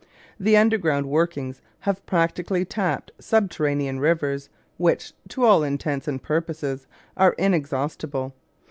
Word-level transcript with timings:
The 0.39 0.57
underground 0.57 1.05
workings 1.05 1.61
have 1.81 2.03
practically 2.07 2.65
tapped 2.65 3.11
subterranean 3.19 3.99
rivers 3.99 4.49
which, 4.77 5.13
to 5.27 5.43
all 5.45 5.61
intents 5.61 6.07
and 6.07 6.19
purposes, 6.19 6.87
are 7.15 7.33
inexhaustible. 7.37 8.33